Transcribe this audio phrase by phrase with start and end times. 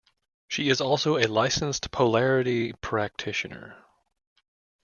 [0.47, 3.85] She is also a licensed Polarity practitioner.